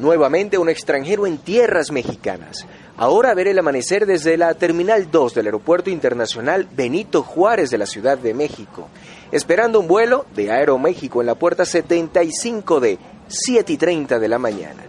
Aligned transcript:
Nuevamente 0.00 0.56
un 0.56 0.70
extranjero 0.70 1.26
en 1.26 1.36
tierras 1.36 1.90
mexicanas. 1.90 2.64
Ahora 2.96 3.34
ver 3.34 3.48
el 3.48 3.58
amanecer 3.58 4.06
desde 4.06 4.38
la 4.38 4.54
Terminal 4.54 5.10
2 5.10 5.34
del 5.34 5.44
Aeropuerto 5.44 5.90
Internacional 5.90 6.66
Benito 6.74 7.22
Juárez 7.22 7.68
de 7.68 7.76
la 7.76 7.84
Ciudad 7.84 8.16
de 8.16 8.32
México, 8.32 8.88
esperando 9.30 9.78
un 9.78 9.86
vuelo 9.86 10.24
de 10.34 10.50
Aeroméxico 10.50 11.20
en 11.20 11.26
la 11.26 11.34
puerta 11.34 11.66
75 11.66 12.80
de 12.80 12.98
7 13.28 13.74
y 13.74 13.76
30 13.76 14.18
de 14.18 14.28
la 14.28 14.38
mañana. 14.38 14.84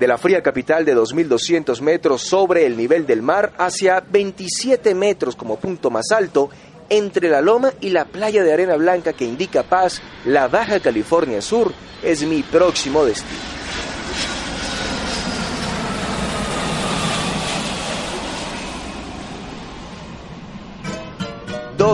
De 0.00 0.08
la 0.08 0.18
fría 0.18 0.42
capital 0.42 0.84
de 0.84 0.96
2.200 0.96 1.80
metros 1.80 2.22
sobre 2.22 2.66
el 2.66 2.76
nivel 2.76 3.06
del 3.06 3.22
mar 3.22 3.52
hacia 3.56 4.00
27 4.00 4.96
metros 4.96 5.36
como 5.36 5.60
punto 5.60 5.92
más 5.92 6.10
alto, 6.10 6.50
entre 6.88 7.28
la 7.28 7.40
loma 7.40 7.72
y 7.80 7.90
la 7.90 8.06
playa 8.06 8.42
de 8.42 8.52
arena 8.52 8.74
blanca 8.74 9.12
que 9.12 9.26
indica 9.26 9.62
paz, 9.62 10.02
la 10.24 10.48
Baja 10.48 10.80
California 10.80 11.40
Sur 11.40 11.72
es 12.02 12.24
mi 12.26 12.42
próximo 12.42 13.04
destino. 13.04 13.53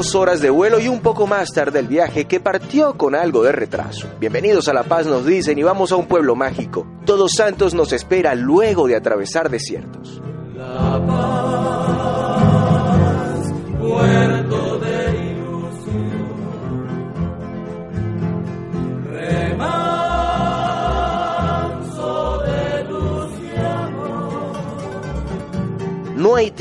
Dos 0.01 0.15
horas 0.15 0.41
de 0.41 0.49
vuelo 0.49 0.81
y 0.81 0.89
un 0.89 1.01
poco 1.01 1.27
más 1.27 1.53
tarde 1.53 1.79
el 1.79 1.87
viaje 1.87 2.25
que 2.25 2.41
partió 2.41 2.97
con 2.97 3.15
algo 3.15 3.43
de 3.43 3.53
retraso. 3.53 4.09
Bienvenidos 4.19 4.67
a 4.69 4.73
La 4.73 4.83
Paz 4.83 5.05
nos 5.05 5.27
dicen 5.27 5.59
y 5.59 5.63
vamos 5.63 5.93
a 5.93 5.97
un 5.97 6.07
pueblo 6.07 6.35
mágico. 6.35 6.87
Todos 7.05 7.33
Santos 7.37 7.75
nos 7.75 7.93
espera 7.93 8.35
luego 8.35 8.89
de 8.89 8.97
atravesar 8.97 9.51
desiertos. 9.51 10.23
La 10.57 11.05
Paz, 11.07 11.50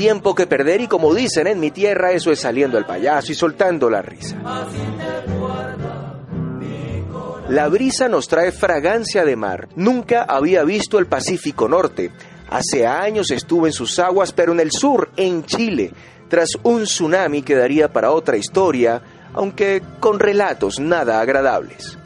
tiempo 0.00 0.34
que 0.34 0.46
perder 0.46 0.80
y 0.80 0.88
como 0.88 1.14
dicen 1.14 1.46
en 1.46 1.60
mi 1.60 1.70
tierra, 1.70 2.12
eso 2.12 2.30
es 2.30 2.40
saliendo 2.40 2.78
el 2.78 2.86
payaso 2.86 3.32
y 3.32 3.34
soltando 3.34 3.90
la 3.90 4.00
risa. 4.00 4.34
La 7.50 7.68
brisa 7.68 8.08
nos 8.08 8.26
trae 8.26 8.50
fragancia 8.50 9.26
de 9.26 9.36
mar. 9.36 9.68
Nunca 9.76 10.22
había 10.22 10.64
visto 10.64 10.98
el 10.98 11.06
Pacífico 11.06 11.68
Norte. 11.68 12.12
Hace 12.48 12.86
años 12.86 13.30
estuve 13.30 13.68
en 13.68 13.74
sus 13.74 13.98
aguas, 13.98 14.32
pero 14.32 14.52
en 14.52 14.60
el 14.60 14.72
sur, 14.72 15.10
en 15.18 15.44
Chile, 15.44 15.92
tras 16.30 16.48
un 16.62 16.84
tsunami 16.84 17.42
que 17.42 17.54
daría 17.54 17.92
para 17.92 18.12
otra 18.12 18.38
historia, 18.38 19.02
aunque 19.34 19.82
con 20.00 20.18
relatos 20.18 20.80
nada 20.80 21.20
agradables. 21.20 21.98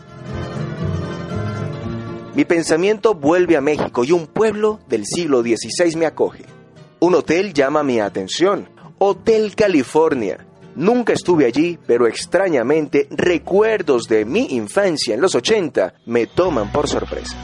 Mi 2.34 2.44
pensamiento 2.44 3.14
vuelve 3.14 3.56
a 3.56 3.60
México 3.60 4.02
y 4.02 4.10
un 4.10 4.26
pueblo 4.26 4.80
del 4.88 5.06
siglo 5.06 5.42
XVI 5.42 5.94
me 5.94 6.06
acoge. 6.06 6.53
Un 7.04 7.14
hotel 7.16 7.52
llama 7.52 7.82
mi 7.82 8.00
atención, 8.00 8.66
Hotel 8.96 9.54
California. 9.54 10.46
Nunca 10.74 11.12
estuve 11.12 11.44
allí, 11.44 11.78
pero 11.86 12.06
extrañamente 12.06 13.08
recuerdos 13.10 14.08
de 14.08 14.24
mi 14.24 14.46
infancia 14.52 15.14
en 15.14 15.20
los 15.20 15.34
80 15.34 15.96
me 16.06 16.26
toman 16.26 16.72
por 16.72 16.88
sorpresa. 16.88 17.36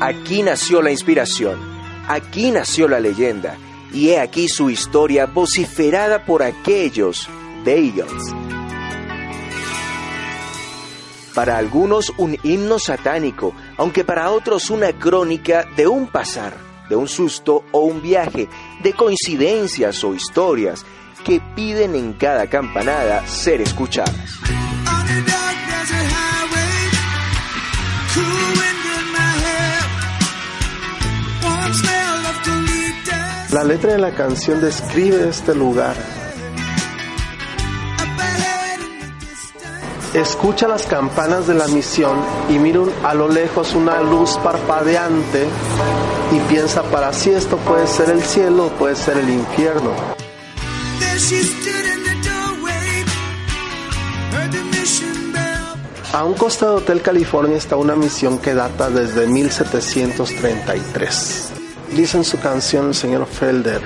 Aquí 0.00 0.44
nació 0.44 0.80
la 0.80 0.92
inspiración, 0.92 1.58
aquí 2.06 2.52
nació 2.52 2.86
la 2.86 3.00
leyenda, 3.00 3.56
y 3.92 4.10
he 4.10 4.20
aquí 4.20 4.48
su 4.48 4.70
historia 4.70 5.26
vociferada 5.26 6.24
por 6.24 6.44
aquellos 6.44 7.28
de 7.64 7.86
Eagles. 7.86 8.22
Para 11.34 11.58
algunos 11.58 12.12
un 12.16 12.38
himno 12.44 12.78
satánico, 12.78 13.52
aunque 13.76 14.04
para 14.04 14.30
otros 14.30 14.70
una 14.70 14.92
crónica 14.92 15.64
de 15.76 15.88
un 15.88 16.06
pasar, 16.06 16.54
de 16.88 16.94
un 16.94 17.08
susto 17.08 17.64
o 17.72 17.80
un 17.80 18.00
viaje, 18.00 18.48
de 18.80 18.92
coincidencias 18.92 20.04
o 20.04 20.14
historias 20.14 20.86
que 21.24 21.40
piden 21.56 21.96
en 21.96 22.12
cada 22.12 22.48
campanada 22.48 23.26
ser 23.26 23.60
escuchadas. 23.60 24.38
La 33.52 33.62
letra 33.64 33.92
de 33.92 33.98
la 33.98 34.10
canción 34.10 34.60
describe 34.60 35.26
este 35.26 35.54
lugar. 35.54 35.96
Escucha 40.12 40.68
las 40.68 40.84
campanas 40.84 41.46
de 41.46 41.54
la 41.54 41.66
misión 41.68 42.18
y 42.50 42.58
mira 42.58 42.80
a 43.04 43.14
lo 43.14 43.26
lejos 43.26 43.74
una 43.74 44.02
luz 44.02 44.36
parpadeante 44.44 45.46
y 46.30 46.40
piensa 46.40 46.82
para 46.82 47.14
si 47.14 47.30
esto 47.30 47.56
puede 47.56 47.86
ser 47.86 48.10
el 48.10 48.22
cielo 48.22 48.66
o 48.66 48.70
puede 48.70 48.96
ser 48.96 49.16
el 49.16 49.30
infierno. 49.30 49.92
A 56.12 56.24
un 56.24 56.34
costado 56.34 56.72
de 56.72 56.78
Hotel 56.82 57.00
California 57.00 57.56
está 57.56 57.76
una 57.76 57.96
misión 57.96 58.36
que 58.38 58.52
data 58.52 58.90
desde 58.90 59.26
1733. 59.26 61.57
Dice 61.94 62.18
en 62.18 62.24
su 62.24 62.38
canción 62.38 62.88
el 62.88 62.94
señor 62.94 63.26
Felder 63.26 63.82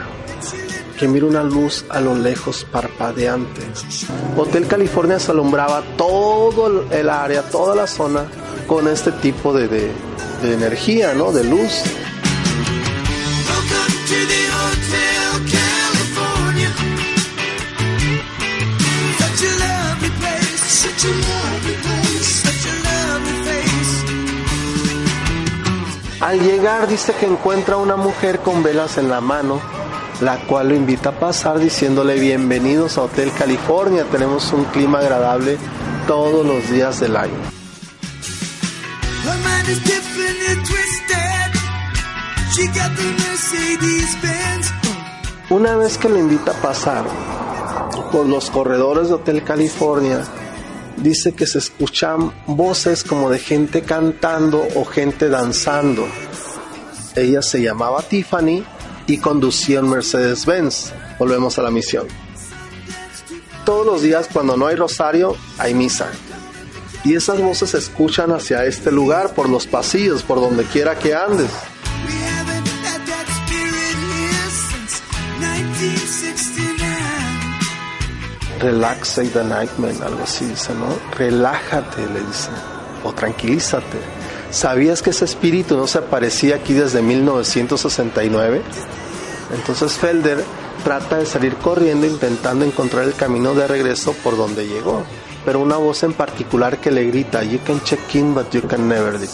que 0.98 1.08
mira 1.08 1.26
una 1.26 1.42
luz 1.42 1.84
a 1.88 2.00
lo 2.00 2.14
lejos 2.14 2.64
parpadeante. 2.70 3.62
Hotel 4.36 4.68
California 4.68 5.18
se 5.18 5.32
alumbraba 5.32 5.82
todo 5.96 6.88
el 6.90 7.10
área, 7.10 7.42
toda 7.42 7.74
la 7.74 7.88
zona 7.88 8.24
con 8.68 8.86
este 8.86 9.10
tipo 9.10 9.52
de, 9.52 9.66
de, 9.66 9.90
de 10.42 10.54
energía, 10.54 11.12
¿no? 11.14 11.32
De 11.32 11.42
luz. 11.42 11.82
Al 26.32 26.40
llegar 26.40 26.88
dice 26.88 27.12
que 27.12 27.26
encuentra 27.26 27.76
una 27.76 27.96
mujer 27.96 28.38
con 28.38 28.62
velas 28.62 28.96
en 28.96 29.10
la 29.10 29.20
mano, 29.20 29.60
la 30.22 30.38
cual 30.38 30.70
lo 30.70 30.74
invita 30.74 31.10
a 31.10 31.12
pasar 31.12 31.58
diciéndole 31.58 32.18
bienvenidos 32.18 32.96
a 32.96 33.02
Hotel 33.02 33.30
California, 33.38 34.06
tenemos 34.10 34.50
un 34.54 34.64
clima 34.64 35.00
agradable 35.00 35.58
todos 36.06 36.46
los 36.46 36.70
días 36.70 37.00
del 37.00 37.16
año. 37.16 37.34
Una 45.50 45.76
vez 45.76 45.98
que 45.98 46.08
le 46.08 46.18
invita 46.18 46.52
a 46.52 46.62
pasar 46.62 47.04
por 48.10 48.24
los 48.24 48.50
corredores 48.50 49.08
de 49.08 49.14
Hotel 49.16 49.44
California, 49.44 50.24
dice 50.96 51.32
que 51.32 51.46
se 51.46 51.58
escuchan 51.58 52.32
voces 52.46 53.04
como 53.04 53.30
de 53.30 53.38
gente 53.38 53.82
cantando 53.82 54.66
o 54.74 54.84
gente 54.84 55.28
danzando. 55.28 56.06
Ella 57.14 57.42
se 57.42 57.60
llamaba 57.60 58.02
Tiffany 58.02 58.64
y 59.06 59.18
conducía 59.18 59.80
un 59.80 59.90
Mercedes-Benz. 59.90 60.92
Volvemos 61.18 61.58
a 61.58 61.62
la 61.62 61.70
misión. 61.70 62.06
Todos 63.64 63.86
los 63.86 64.02
días 64.02 64.28
cuando 64.32 64.56
no 64.56 64.66
hay 64.66 64.76
rosario, 64.76 65.36
hay 65.58 65.74
misa. 65.74 66.10
Y 67.04 67.14
esas 67.14 67.40
voces 67.40 67.70
se 67.70 67.78
escuchan 67.78 68.30
hacia 68.32 68.64
este 68.64 68.92
lugar, 68.92 69.34
por 69.34 69.48
los 69.48 69.66
pasillos, 69.66 70.22
por 70.22 70.40
donde 70.40 70.64
quiera 70.64 70.98
que 70.98 71.14
andes. 71.14 71.50
Relaxate 78.62 79.30
the 79.30 79.44
nightman, 79.44 80.02
algo 80.02 80.22
así 80.22 80.46
dice, 80.46 80.72
¿no? 80.74 80.86
Relájate, 81.16 82.06
le 82.06 82.20
dice, 82.20 82.50
o 83.04 83.12
tranquilízate. 83.12 83.98
¿Sabías 84.50 85.02
que 85.02 85.10
ese 85.10 85.24
espíritu 85.24 85.76
no 85.76 85.86
se 85.86 85.98
aparecía 85.98 86.56
aquí 86.56 86.74
desde 86.74 87.02
1969? 87.02 88.62
Entonces 89.54 89.92
Felder 89.92 90.44
trata 90.84 91.18
de 91.18 91.26
salir 91.26 91.56
corriendo 91.56 92.06
intentando 92.06 92.64
encontrar 92.64 93.04
el 93.04 93.14
camino 93.14 93.54
de 93.54 93.66
regreso 93.66 94.14
por 94.22 94.36
donde 94.36 94.66
llegó. 94.66 95.04
Pero 95.44 95.60
una 95.60 95.76
voz 95.76 96.02
en 96.04 96.12
particular 96.12 96.78
que 96.78 96.90
le 96.90 97.04
grita, 97.04 97.42
You 97.42 97.58
can 97.66 97.82
check 97.82 98.14
in, 98.14 98.34
but 98.34 98.50
you 98.52 98.62
can 98.62 98.88
never 98.88 99.14
leave. 99.14 99.32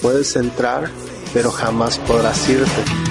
Puedes 0.00 0.36
entrar, 0.36 0.90
pero 1.34 1.50
jamás 1.50 1.98
podrás 1.98 2.48
irte. 2.48 3.05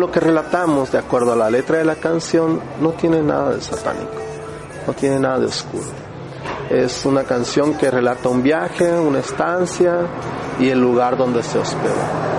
Lo 0.00 0.10
que 0.10 0.18
relatamos, 0.18 0.90
de 0.90 0.98
acuerdo 0.98 1.32
a 1.32 1.36
la 1.36 1.50
letra 1.50 1.78
de 1.78 1.84
la 1.84 1.96
canción, 1.96 2.60
no 2.80 2.90
tiene 2.92 3.22
nada 3.22 3.54
de 3.54 3.60
satánico, 3.60 4.14
no 4.86 4.92
tiene 4.94 5.20
nada 5.20 5.38
de 5.38 5.46
oscuro. 5.46 5.86
Es 6.70 7.04
una 7.04 7.24
canción 7.24 7.74
que 7.74 7.90
relata 7.90 8.28
un 8.28 8.42
viaje, 8.42 8.90
una 8.98 9.20
estancia 9.20 10.06
y 10.58 10.68
el 10.70 10.80
lugar 10.80 11.16
donde 11.16 11.42
se 11.42 11.58
hospeda. 11.58 12.30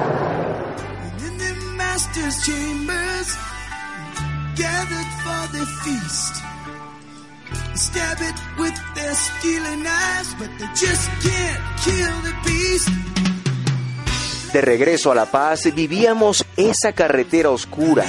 De 14.54 14.60
regreso 14.60 15.12
a 15.12 15.16
La 15.16 15.28
Paz 15.28 15.74
vivíamos 15.74 16.46
esa 16.58 16.92
carretera 16.92 17.52
oscura, 17.52 18.06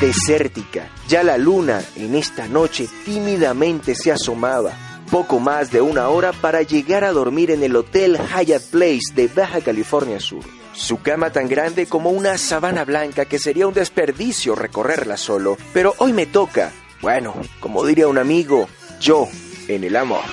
desértica. 0.00 0.90
Ya 1.06 1.22
la 1.22 1.38
luna 1.38 1.84
en 1.94 2.16
esta 2.16 2.48
noche 2.48 2.88
tímidamente 3.04 3.94
se 3.94 4.10
asomaba. 4.10 4.72
Poco 5.08 5.38
más 5.38 5.70
de 5.70 5.80
una 5.80 6.08
hora 6.08 6.32
para 6.32 6.62
llegar 6.62 7.04
a 7.04 7.12
dormir 7.12 7.52
en 7.52 7.62
el 7.62 7.76
Hotel 7.76 8.18
Hyatt 8.18 8.70
Place 8.70 9.14
de 9.14 9.28
Baja 9.28 9.60
California 9.60 10.18
Sur. 10.18 10.42
Su 10.72 11.00
cama 11.00 11.30
tan 11.30 11.48
grande 11.48 11.86
como 11.86 12.10
una 12.10 12.36
sabana 12.36 12.84
blanca 12.84 13.26
que 13.26 13.38
sería 13.38 13.68
un 13.68 13.74
desperdicio 13.74 14.56
recorrerla 14.56 15.16
solo. 15.16 15.58
Pero 15.72 15.94
hoy 15.98 16.12
me 16.12 16.26
toca, 16.26 16.72
bueno, 17.00 17.36
como 17.60 17.84
diría 17.84 18.08
un 18.08 18.18
amigo, 18.18 18.68
yo 19.00 19.28
en 19.68 19.84
el 19.84 19.94
amor. 19.94 20.24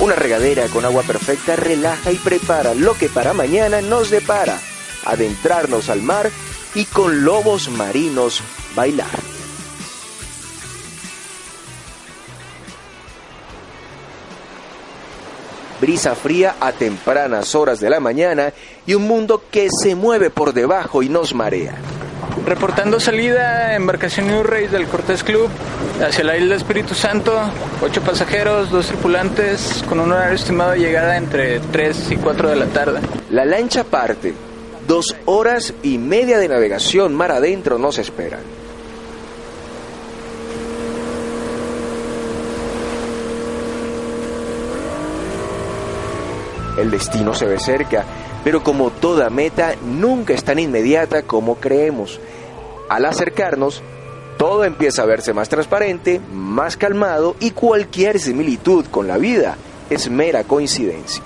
Una 0.00 0.14
regadera 0.14 0.66
con 0.68 0.84
agua 0.84 1.02
perfecta 1.02 1.56
relaja 1.56 2.12
y 2.12 2.16
prepara 2.16 2.74
lo 2.74 2.94
que 2.94 3.08
para 3.08 3.32
mañana 3.32 3.80
nos 3.80 4.10
depara. 4.10 4.60
Adentrarnos 5.04 5.88
al 5.88 6.02
mar 6.02 6.30
y 6.74 6.84
con 6.84 7.24
lobos 7.24 7.68
marinos 7.68 8.40
bailar. 8.74 9.38
brisa 15.80 16.14
fría 16.14 16.56
a 16.60 16.72
tempranas 16.72 17.54
horas 17.54 17.80
de 17.80 17.90
la 17.90 18.00
mañana 18.00 18.52
y 18.86 18.94
un 18.94 19.02
mundo 19.02 19.44
que 19.50 19.68
se 19.70 19.94
mueve 19.94 20.30
por 20.30 20.52
debajo 20.52 21.02
y 21.02 21.08
nos 21.08 21.34
marea. 21.34 21.78
Reportando 22.46 22.98
salida, 22.98 23.74
embarcación 23.74 24.28
New 24.28 24.42
Race 24.42 24.68
del 24.68 24.86
Cortés 24.86 25.22
Club 25.22 25.48
hacia 26.06 26.24
la 26.24 26.36
isla 26.36 26.56
Espíritu 26.56 26.94
Santo, 26.94 27.38
ocho 27.82 28.00
pasajeros, 28.00 28.70
dos 28.70 28.86
tripulantes, 28.86 29.84
con 29.88 30.00
un 30.00 30.12
horario 30.12 30.34
estimado 30.34 30.72
de 30.72 30.78
llegada 30.78 31.16
entre 31.16 31.60
3 31.60 32.12
y 32.12 32.16
4 32.16 32.50
de 32.50 32.56
la 32.56 32.66
tarde. 32.66 33.00
La 33.30 33.44
lancha 33.44 33.84
parte, 33.84 34.34
dos 34.86 35.14
horas 35.26 35.74
y 35.82 35.98
media 35.98 36.38
de 36.38 36.48
navegación 36.48 37.14
mar 37.14 37.32
adentro 37.32 37.78
nos 37.78 37.98
esperan. 37.98 38.40
El 46.78 46.90
destino 46.92 47.34
se 47.34 47.44
ve 47.46 47.58
cerca, 47.58 48.04
pero 48.44 48.62
como 48.62 48.90
toda 48.90 49.30
meta, 49.30 49.74
nunca 49.84 50.34
es 50.34 50.44
tan 50.44 50.58
inmediata 50.58 51.22
como 51.22 51.56
creemos. 51.56 52.20
Al 52.88 53.04
acercarnos, 53.04 53.82
todo 54.38 54.64
empieza 54.64 55.02
a 55.02 55.06
verse 55.06 55.32
más 55.32 55.48
transparente, 55.48 56.20
más 56.32 56.76
calmado 56.76 57.34
y 57.40 57.50
cualquier 57.50 58.20
similitud 58.20 58.86
con 58.86 59.08
la 59.08 59.18
vida 59.18 59.56
es 59.90 60.08
mera 60.08 60.44
coincidencia. 60.44 61.22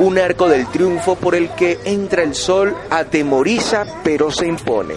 Un 0.00 0.18
arco 0.18 0.48
del 0.48 0.66
triunfo 0.66 1.14
por 1.14 1.34
el 1.34 1.50
que 1.50 1.78
entra 1.84 2.22
el 2.22 2.34
sol 2.34 2.74
atemoriza 2.88 3.84
pero 4.02 4.30
se 4.30 4.46
impone. 4.46 4.94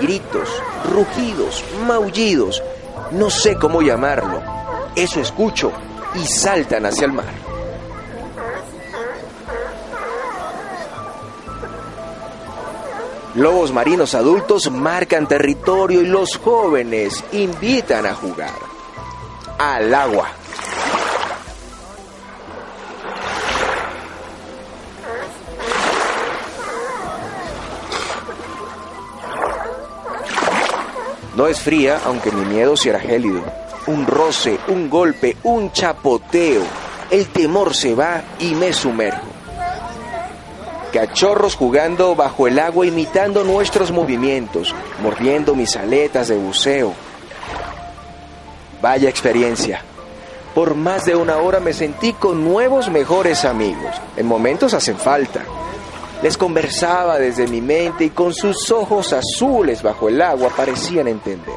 Gritos, 0.00 0.48
rugidos, 0.90 1.64
maullidos, 1.86 2.62
no 3.12 3.30
sé 3.30 3.56
cómo 3.56 3.82
llamarlo. 3.82 4.42
Eso 4.94 5.20
escucho 5.20 5.72
y 6.14 6.26
saltan 6.26 6.86
hacia 6.86 7.06
el 7.06 7.12
mar. 7.12 7.48
Lobos 13.34 13.72
marinos 13.72 14.14
adultos 14.14 14.70
marcan 14.70 15.28
territorio 15.28 16.00
y 16.00 16.06
los 16.06 16.36
jóvenes 16.38 17.22
invitan 17.32 18.06
a 18.06 18.14
jugar. 18.14 18.54
Al 19.58 19.94
agua. 19.94 20.37
No 31.38 31.46
es 31.46 31.60
fría, 31.60 32.00
aunque 32.04 32.32
mi 32.32 32.44
miedo 32.46 32.76
sí 32.76 32.88
era 32.88 32.98
gélido. 32.98 33.40
Un 33.86 34.08
roce, 34.08 34.58
un 34.66 34.90
golpe, 34.90 35.36
un 35.44 35.70
chapoteo. 35.70 36.62
El 37.12 37.28
temor 37.28 37.76
se 37.76 37.94
va 37.94 38.22
y 38.40 38.56
me 38.56 38.72
sumerjo. 38.72 39.28
Cachorros 40.92 41.54
jugando 41.54 42.16
bajo 42.16 42.48
el 42.48 42.58
agua 42.58 42.86
imitando 42.86 43.44
nuestros 43.44 43.92
movimientos, 43.92 44.74
mordiendo 45.00 45.54
mis 45.54 45.76
aletas 45.76 46.26
de 46.26 46.34
buceo. 46.34 46.92
Vaya 48.82 49.08
experiencia. 49.08 49.84
Por 50.56 50.74
más 50.74 51.04
de 51.04 51.14
una 51.14 51.36
hora 51.36 51.60
me 51.60 51.72
sentí 51.72 52.14
con 52.14 52.44
nuevos 52.44 52.90
mejores 52.90 53.44
amigos. 53.44 53.94
En 54.16 54.26
momentos 54.26 54.74
hacen 54.74 54.98
falta. 54.98 55.44
Les 56.22 56.36
conversaba 56.36 57.18
desde 57.18 57.46
mi 57.46 57.60
mente 57.60 58.04
y 58.04 58.10
con 58.10 58.34
sus 58.34 58.70
ojos 58.70 59.12
azules 59.12 59.82
bajo 59.82 60.08
el 60.08 60.20
agua 60.20 60.50
parecían 60.56 61.08
entender. 61.08 61.54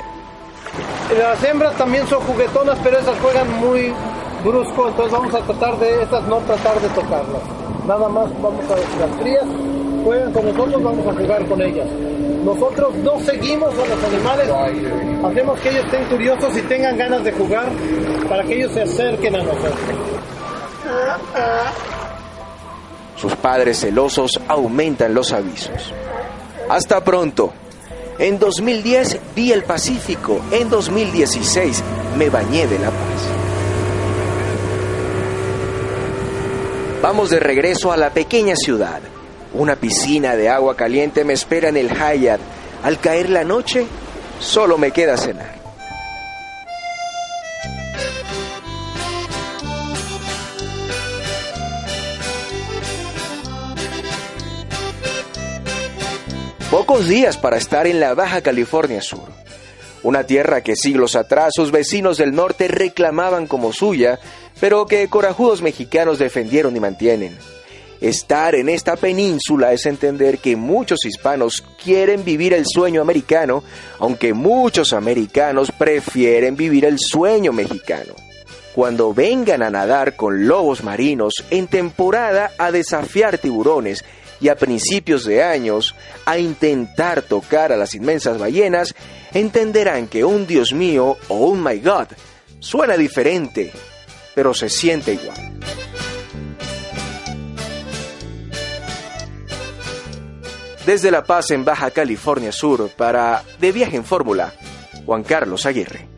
Las 1.18 1.44
hembras 1.44 1.76
también 1.78 2.08
son 2.08 2.22
juguetonas, 2.22 2.78
pero 2.84 3.00
esas 3.00 3.18
juegan 3.20 3.52
muy 3.60 3.94
brusco, 4.44 4.88
entonces 4.88 5.12
vamos 5.12 5.34
a 5.34 5.40
tratar 5.40 5.78
de, 5.80 6.04
estas 6.04 6.24
no 6.28 6.38
tratar 6.40 6.80
de 6.80 6.88
tocarlas. 6.90 7.42
Nada 7.88 8.08
más 8.08 8.30
vamos 8.42 8.64
a 8.70 8.76
ver 8.76 8.86
las 9.00 9.20
crías 9.20 9.46
juegan 10.04 10.32
con 10.32 10.46
nosotros, 10.46 10.84
vamos 10.84 11.08
a 11.08 11.14
jugar 11.20 11.46
con 11.46 11.62
ellas. 11.62 11.88
Nosotros 12.44 12.96
no 12.96 13.20
seguimos 13.20 13.74
a 13.74 13.86
los 13.86 14.04
animales, 14.04 14.50
hacemos 15.24 15.60
que 15.60 15.70
ellos 15.70 15.86
estén 15.86 16.06
curiosos 16.06 16.58
y 16.58 16.62
tengan 16.64 16.98
ganas 16.98 17.24
de 17.24 17.32
jugar 17.34 17.68
para 18.28 18.44
que 18.44 18.56
ellos 18.58 18.72
se 18.74 18.82
acerquen 18.82 19.36
a 19.36 19.44
nosotros. 19.44 19.74
Sus 23.22 23.36
padres 23.36 23.80
celosos 23.80 24.32
aumentan 24.48 25.14
los 25.14 25.32
avisos. 25.32 25.94
Hasta 26.68 27.04
pronto. 27.04 27.54
En 28.18 28.40
2010 28.40 29.20
vi 29.36 29.52
el 29.52 29.64
Pacífico. 29.64 30.42
En 30.50 30.72
2016 30.72 31.84
me 32.18 32.32
bañé 32.32 32.66
de 32.66 32.80
La 32.80 32.90
Paz. 32.90 33.22
Vamos 37.04 37.30
de 37.30 37.40
regreso 37.40 37.92
a 37.92 37.98
la 37.98 38.10
pequeña 38.10 38.56
ciudad. 38.56 39.02
Una 39.54 39.76
piscina 39.76 40.36
de 40.36 40.50
agua 40.50 40.76
caliente 40.76 41.24
me 41.24 41.34
espera 41.34 41.70
en 41.70 41.78
el 41.78 41.92
Hyatt. 41.92 42.42
Al 42.82 43.00
caer 43.00 43.30
la 43.30 43.44
noche, 43.44 43.86
solo 44.40 44.80
me 44.80 44.90
queda 44.90 45.16
cenar. 45.16 45.61
Pocos 56.72 57.10
días 57.10 57.36
para 57.38 57.58
estar 57.58 57.86
en 57.86 58.00
la 58.00 58.14
Baja 58.14 58.40
California 58.40 59.02
Sur, 59.02 59.28
una 60.04 60.24
tierra 60.24 60.62
que 60.62 60.78
siglos 60.78 61.18
atrás 61.18 61.52
sus 61.54 61.70
vecinos 61.70 62.16
del 62.16 62.34
norte 62.34 62.70
reclamaban 62.70 63.46
como 63.46 63.74
suya, 63.74 64.20
pero 64.62 64.86
que 64.86 65.10
corajudos 65.10 65.62
mexicanos 65.62 66.18
defendieron 66.18 66.74
y 66.78 66.80
mantienen. 66.80 67.38
Estar 68.00 68.56
en 68.56 68.70
esta 68.70 68.96
península 68.96 69.74
es 69.74 69.86
entender 69.86 70.38
que 70.38 70.56
muchos 70.56 71.04
hispanos 71.04 71.62
quieren 71.84 72.24
vivir 72.24 72.54
el 72.54 72.64
sueño 72.66 73.02
americano, 73.02 73.66
aunque 74.00 74.34
muchos 74.34 74.94
americanos 74.94 75.74
prefieren 75.78 76.56
vivir 76.56 76.86
el 76.86 77.00
sueño 77.00 77.52
mexicano. 77.52 78.14
Cuando 78.74 79.14
vengan 79.14 79.62
a 79.62 79.70
nadar 79.70 80.16
con 80.16 80.48
lobos 80.48 80.86
marinos 80.86 81.34
en 81.50 81.68
temporada 81.68 82.52
a 82.58 82.72
desafiar 82.72 83.40
tiburones 83.40 84.06
y 84.42 84.50
a 84.50 84.56
principios 84.56 85.24
de 85.24 85.44
años 85.44 85.96
a 86.26 86.38
intentar 86.40 87.22
tocar 87.22 87.72
a 87.72 87.78
las 87.78 87.94
inmensas 87.94 88.38
ballenas, 88.38 88.96
entenderán 89.34 90.08
que 90.08 90.26
un 90.26 90.48
Dios 90.48 90.74
mío 90.74 91.18
o 91.28 91.36
un 91.46 91.64
My 91.64 91.80
God 91.80 92.08
suena 92.60 92.98
diferente, 92.98 93.72
pero 94.34 94.54
se 94.54 94.70
siente 94.70 95.14
igual. 95.14 95.60
Desde 100.86 101.12
La 101.12 101.24
Paz 101.24 101.52
en 101.52 101.64
Baja 101.64 101.92
California 101.92 102.52
Sur 102.52 102.90
para 102.90 103.44
De 103.60 103.72
Viaje 103.72 103.98
en 103.98 104.04
Fórmula, 104.04 104.52
Juan 105.06 105.24
Carlos 105.24 105.68
Aguirre. 105.68 106.11